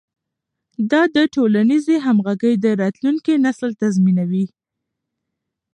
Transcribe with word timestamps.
دا 0.91 1.01
د 1.15 1.17
ټولنیزې 1.35 1.95
همغږۍ 2.05 2.53
د 2.63 2.65
راتلونکي 2.81 3.33
نسل 3.45 3.71
تضمینوي. 3.81 4.45